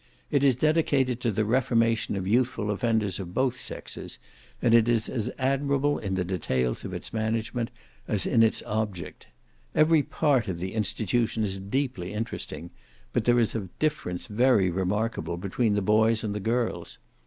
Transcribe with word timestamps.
It 0.31 0.43
is 0.43 0.55
dedicated 0.55 1.19
to 1.19 1.31
the 1.31 1.45
reformation 1.45 2.15
of 2.15 2.25
youthful 2.25 2.71
offenders 2.71 3.19
of 3.19 3.35
both 3.35 3.55
sexes, 3.59 4.17
and 4.59 4.73
it 4.73 4.89
is 4.89 5.07
as 5.07 5.29
admirable 5.37 5.99
in 5.99 6.15
the 6.15 6.25
details 6.25 6.83
of 6.83 6.91
its 6.91 7.13
management, 7.13 7.69
as 8.07 8.25
in 8.25 8.41
its 8.41 8.63
object. 8.65 9.27
Every 9.75 10.01
part 10.01 10.47
of 10.47 10.57
the 10.57 10.73
institution 10.73 11.43
is 11.43 11.59
deeply 11.59 12.13
interesting; 12.13 12.71
but 13.13 13.25
there 13.25 13.37
is 13.39 13.53
a 13.53 13.69
difference 13.77 14.25
very 14.25 14.71
remarkable 14.71 15.37
between 15.37 15.75
the 15.75 15.83
boys 15.83 16.23
and 16.23 16.33
the 16.33 16.39
girls. 16.39 16.97